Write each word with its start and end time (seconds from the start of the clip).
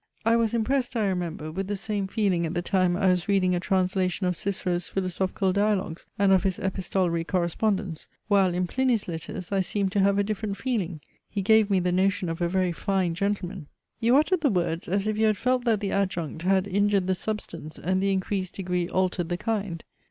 I 0.25 0.35
was 0.35 0.55
impressed, 0.55 0.95
I 0.95 1.05
remember, 1.07 1.51
with 1.51 1.67
the 1.67 1.75
same 1.75 2.07
feeling 2.07 2.43
at 2.47 2.55
the 2.55 2.63
time 2.63 2.97
I 2.97 3.11
was 3.11 3.27
reading 3.29 3.53
a 3.53 3.59
translation 3.59 4.25
of 4.25 4.35
Cicero's 4.35 4.87
philosophical 4.87 5.53
dialogues 5.53 6.07
and 6.17 6.31
of 6.31 6.41
his 6.41 6.57
epistolary 6.57 7.23
correspondence: 7.23 8.07
while 8.27 8.51
in 8.51 8.65
Pliny's 8.65 9.07
Letters 9.07 9.51
I 9.51 9.59
seemed 9.59 9.91
to 9.91 9.99
have 9.99 10.17
a 10.17 10.23
different 10.23 10.57
feeling 10.57 11.01
he 11.29 11.43
gave 11.43 11.69
me 11.69 11.79
the 11.79 11.91
notion 11.91 12.29
of 12.29 12.41
a 12.41 12.49
very 12.49 12.71
fine 12.71 13.13
gentleman." 13.13 13.67
You 13.99 14.17
uttered 14.17 14.41
the 14.41 14.49
words 14.49 14.87
as 14.87 15.05
if 15.05 15.19
you 15.19 15.27
had 15.27 15.37
felt 15.37 15.65
that 15.65 15.81
the 15.81 15.91
adjunct 15.91 16.41
had 16.41 16.65
injured 16.67 17.05
the 17.05 17.13
substance 17.13 17.77
and 17.77 18.01
the 18.01 18.11
increased 18.11 18.55
degree 18.55 18.89
altered 18.89 19.29
the 19.29 19.37
kind. 19.37 19.83